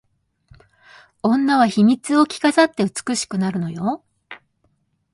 [1.21, 4.03] 女は秘密を着飾って美しくなるのよ